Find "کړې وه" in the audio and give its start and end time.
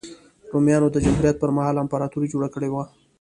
2.53-2.83